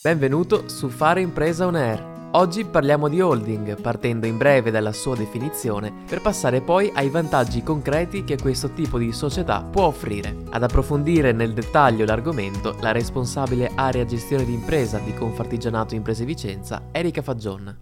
[0.00, 2.30] Benvenuto su Fare Impresa On Air.
[2.34, 7.64] Oggi parliamo di holding, partendo in breve dalla sua definizione, per passare poi ai vantaggi
[7.64, 10.44] concreti che questo tipo di società può offrire.
[10.50, 16.90] Ad approfondire nel dettaglio l'argomento, la responsabile area gestione di impresa di Confartigianato Imprese Vicenza,
[16.92, 17.76] Erika Fagion.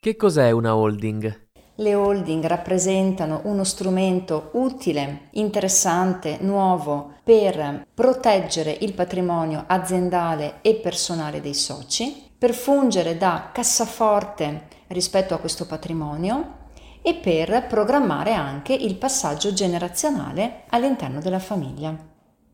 [0.00, 1.43] Che cos'è una holding?
[1.76, 11.40] Le holding rappresentano uno strumento utile, interessante, nuovo per proteggere il patrimonio aziendale e personale
[11.40, 16.62] dei soci, per fungere da cassaforte rispetto a questo patrimonio
[17.02, 21.92] e per programmare anche il passaggio generazionale all'interno della famiglia.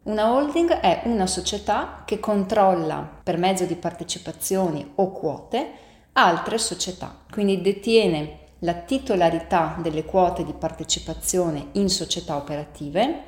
[0.04, 5.72] Una holding è una società che controlla per mezzo di partecipazioni o quote
[6.14, 13.24] altre società, quindi detiene la titolarità delle quote di partecipazione in società operative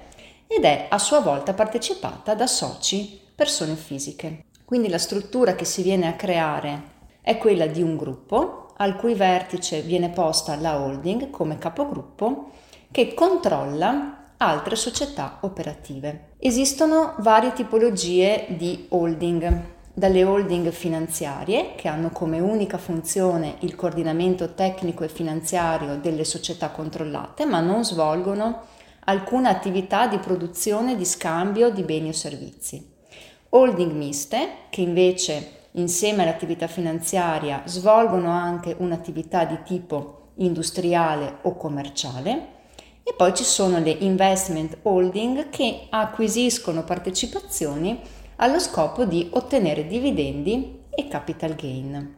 [0.46, 4.45] ed è a sua volta partecipata da soci, persone fisiche.
[4.64, 9.14] Quindi la struttura che si viene a creare è quella di un gruppo al cui
[9.14, 12.50] vertice viene posta la holding come capogruppo
[12.91, 16.33] che controlla altre società operative.
[16.38, 24.54] Esistono varie tipologie di holding dalle holding finanziarie che hanno come unica funzione il coordinamento
[24.54, 28.62] tecnico e finanziario delle società controllate ma non svolgono
[29.04, 32.90] alcuna attività di produzione di scambio di beni o servizi.
[33.50, 42.60] Holding miste che invece insieme all'attività finanziaria svolgono anche un'attività di tipo industriale o commerciale
[43.02, 48.00] e poi ci sono le investment holding che acquisiscono partecipazioni
[48.42, 52.14] allo scopo di ottenere dividendi e capital gain.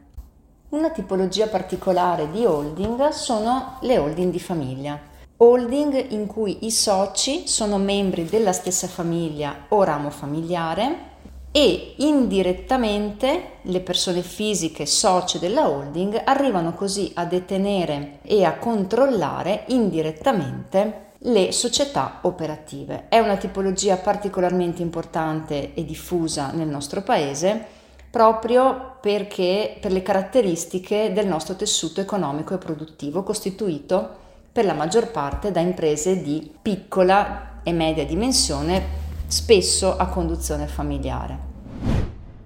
[0.69, 4.99] Una tipologia particolare di holding sono le holding di famiglia.
[5.37, 11.13] Holding in cui i soci sono membri della stessa famiglia o ramo familiare
[11.51, 19.65] e indirettamente le persone fisiche socie della holding arrivano così a detenere e a controllare
[19.67, 23.05] indirettamente le società operative.
[23.09, 27.73] È una tipologia particolarmente importante e diffusa nel nostro paese
[28.11, 35.11] proprio perché per le caratteristiche del nostro tessuto economico e produttivo costituito per la maggior
[35.11, 38.81] parte da imprese di piccola e media dimensione,
[39.27, 41.39] spesso a conduzione familiare.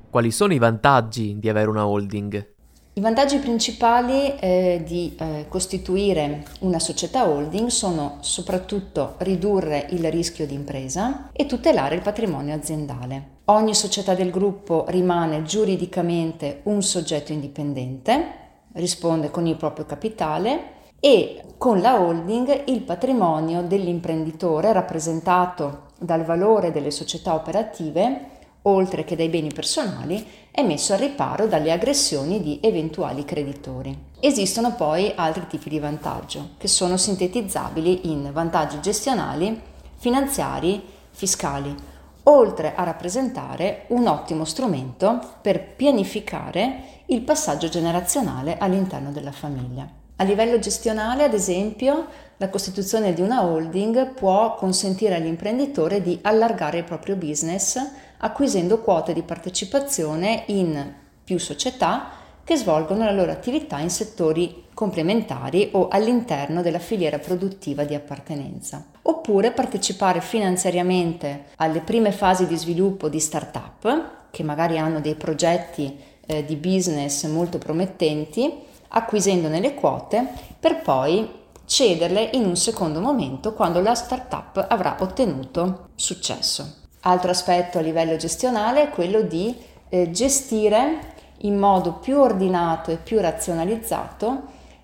[0.10, 2.58] Quali sono i vantaggi di avere una holding?
[2.94, 10.46] I vantaggi principali eh, di eh, costituire una società holding sono soprattutto ridurre il rischio
[10.46, 13.38] di impresa e tutelare il patrimonio aziendale.
[13.46, 18.26] Ogni società del gruppo rimane giuridicamente un soggetto indipendente,
[18.74, 26.72] risponde con il proprio capitale e con la holding il patrimonio dell'imprenditore rappresentato dal valore
[26.72, 32.60] delle società operative oltre che dai beni personali, è messo al riparo dalle aggressioni di
[32.62, 33.98] eventuali creditori.
[34.20, 39.60] Esistono poi altri tipi di vantaggio, che sono sintetizzabili in vantaggi gestionali,
[39.98, 41.76] finanziari, fiscali,
[42.24, 49.88] oltre a rappresentare un ottimo strumento per pianificare il passaggio generazionale all'interno della famiglia.
[50.18, 56.80] A livello gestionale, ad esempio, la costituzione di una holding può consentire all'imprenditore di allargare
[56.80, 57.80] il proprio business
[58.20, 60.94] acquisendo quote di partecipazione in
[61.24, 62.12] più società
[62.44, 68.86] che svolgono la loro attività in settori complementari o all'interno della filiera produttiva di appartenenza.
[69.04, 75.96] Oppure partecipare finanziariamente alle prime fasi di sviluppo di start-up che magari hanno dei progetti
[76.26, 78.52] eh, di business molto promettenti,
[78.88, 80.28] acquisendone le quote
[80.60, 81.30] per poi
[81.66, 86.89] cederle in un secondo momento quando la start-up avrà ottenuto successo.
[87.02, 89.56] Altro aspetto a livello gestionale è quello di
[89.90, 94.42] eh, gestire in modo più ordinato e più razionalizzato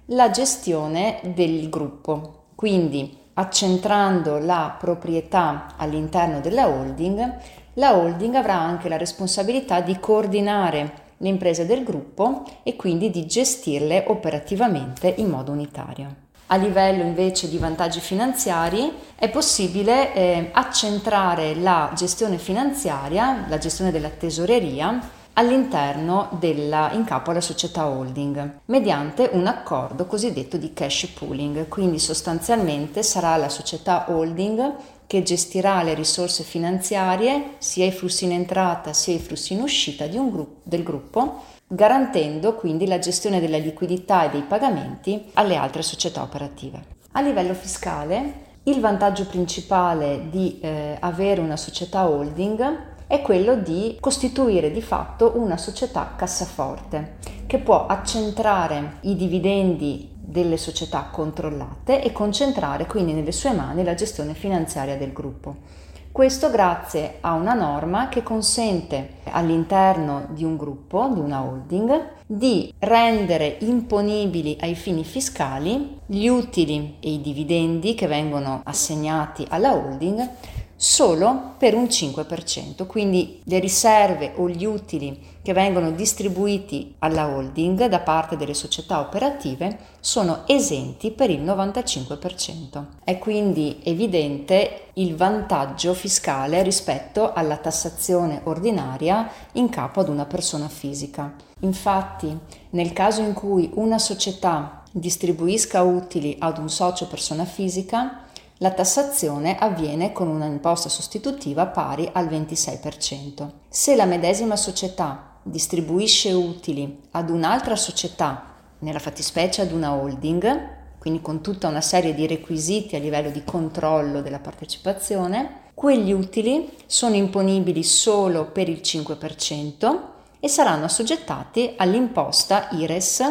[0.10, 2.44] la gestione del gruppo.
[2.56, 7.38] Quindi accentrando la proprietà all'interno della holding,
[7.74, 13.26] la holding avrà anche la responsabilità di coordinare le imprese del gruppo e quindi di
[13.26, 16.24] gestirle operativamente in modo unitario.
[16.48, 23.92] A livello invece di vantaggi finanziari è possibile eh, accentrare la gestione finanziaria, la gestione
[23.92, 25.00] della tesoreria
[25.34, 31.68] all'interno della, in capo alla società holding mediante un accordo cosiddetto di cash pooling.
[31.68, 34.76] Quindi sostanzialmente sarà la società holding
[35.08, 40.06] che gestirà le risorse finanziarie, sia i flussi in entrata sia i flussi in uscita
[40.08, 46.22] gruppo, del gruppo garantendo quindi la gestione della liquidità e dei pagamenti alle altre società
[46.22, 46.94] operative.
[47.12, 53.98] A livello fiscale, il vantaggio principale di eh, avere una società holding è quello di
[54.00, 62.12] costituire di fatto una società cassaforte che può accentrare i dividendi delle società controllate e
[62.12, 65.84] concentrare quindi nelle sue mani la gestione finanziaria del gruppo.
[66.16, 72.74] Questo grazie a una norma che consente all'interno di un gruppo, di una holding, di
[72.80, 80.30] rendere imponibili ai fini fiscali gli utili e i dividendi che vengono assegnati alla holding
[80.76, 87.86] solo per un 5%, quindi le riserve o gli utili che vengono distribuiti alla holding
[87.86, 92.84] da parte delle società operative sono esenti per il 95%.
[93.04, 100.68] È quindi evidente il vantaggio fiscale rispetto alla tassazione ordinaria in capo ad una persona
[100.68, 101.34] fisica.
[101.60, 102.36] Infatti,
[102.72, 108.25] nel caso in cui una società distribuisca utili ad un socio persona fisica,
[108.60, 113.50] la tassazione avviene con una imposta sostitutiva pari al 26%.
[113.68, 121.22] Se la medesima società distribuisce utili ad un'altra società, nella fattispecie ad una holding, quindi
[121.22, 127.16] con tutta una serie di requisiti a livello di controllo della partecipazione, quegli utili sono
[127.16, 130.00] imponibili solo per il 5%
[130.40, 133.22] e saranno assoggettati all'imposta IRES,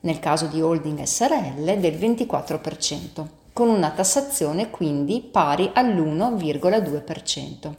[0.00, 7.72] nel caso di holding SRL, del 24% con una tassazione quindi pari all'1,2%.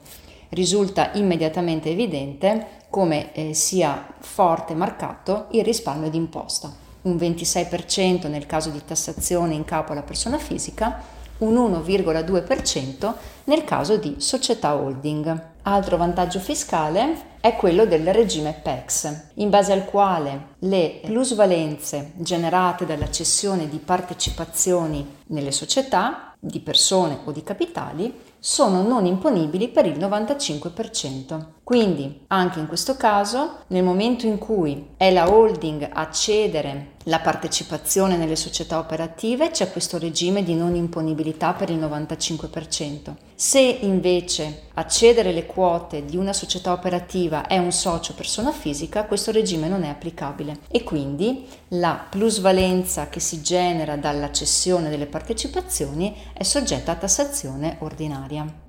[0.49, 8.69] Risulta immediatamente evidente come eh, sia forte marcato il risparmio d'imposta, un 26% nel caso
[8.69, 11.03] di tassazione in capo alla persona fisica,
[11.39, 13.13] un 1,2%
[13.45, 15.53] nel caso di società holding.
[15.63, 22.85] Altro vantaggio fiscale è quello del regime PEX, in base al quale le plusvalenze generate
[22.85, 29.85] dalla cessione di partecipazioni nelle società, di persone o di capitali, sono non imponibili per
[29.87, 31.54] il 95%.
[31.65, 37.19] Quindi, anche in questo caso, nel momento in cui è la holding a cedere la
[37.21, 43.15] partecipazione nelle società operative, c'è questo regime di non imponibilità per il 95%.
[43.33, 49.05] Se invece a cedere le quote di una società operativa è un socio persona fisica,
[49.05, 55.07] questo regime non è applicabile e quindi la plusvalenza che si genera dalla cessione delle
[55.07, 58.64] partecipazioni è soggetta a tassazione ordinaria.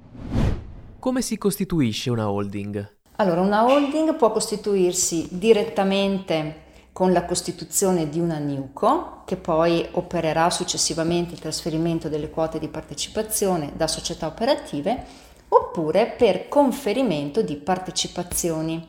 [1.07, 2.97] Come si costituisce una holding?
[3.19, 6.63] Allora, una holding può costituirsi direttamente
[6.93, 12.67] con la costituzione di una NUCO che poi opererà successivamente il trasferimento delle quote di
[12.67, 15.05] partecipazione da società operative
[15.51, 18.85] oppure per conferimento di partecipazioni.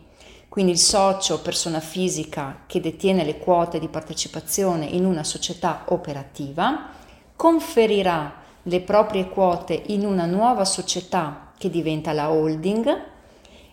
[0.49, 6.89] Quindi il socio persona fisica che detiene le quote di partecipazione in una società operativa
[7.35, 13.15] conferirà le proprie quote in una nuova società che diventa la holding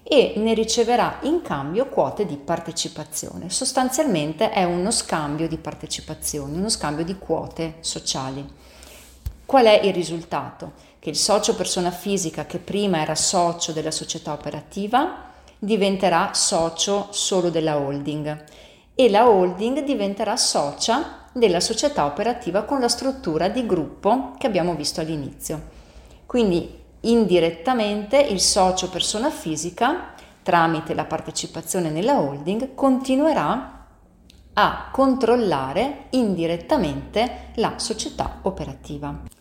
[0.02, 3.48] e ne riceverà in cambio quote di partecipazione.
[3.48, 8.46] Sostanzialmente è uno scambio di partecipazioni, uno scambio di quote sociali.
[9.46, 10.72] Qual è il risultato?
[10.98, 17.50] Che il socio persona fisica che prima era socio della società operativa diventerà socio solo
[17.50, 18.44] della holding
[18.94, 24.74] e la holding diventerà socia della società operativa con la struttura di gruppo che abbiamo
[24.74, 25.62] visto all'inizio.
[26.26, 33.86] Quindi indirettamente il socio persona fisica, tramite la partecipazione nella holding, continuerà
[34.54, 39.33] a controllare indirettamente la società operativa.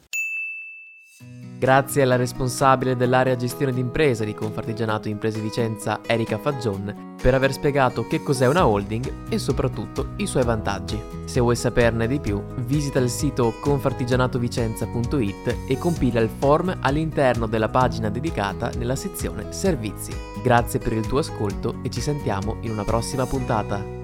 [1.63, 8.05] Grazie alla responsabile dell'area gestione d'impresa di Confartigianato Imprese Vicenza, Erika Faggion, per aver spiegato
[8.05, 11.01] che cos'è una holding e soprattutto i suoi vantaggi.
[11.23, 17.69] Se vuoi saperne di più, visita il sito confartigianatovicenza.it e compila il form all'interno della
[17.69, 20.11] pagina dedicata nella sezione Servizi.
[20.43, 24.02] Grazie per il tuo ascolto e ci sentiamo in una prossima puntata.